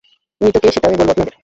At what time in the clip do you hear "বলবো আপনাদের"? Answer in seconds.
0.99-1.35